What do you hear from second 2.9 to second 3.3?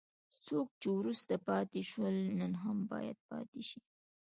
باید